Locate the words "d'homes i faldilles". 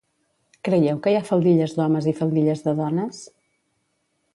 1.77-2.67